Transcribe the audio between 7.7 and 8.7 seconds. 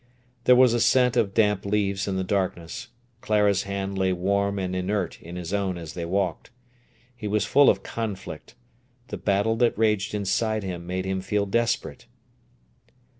conflict.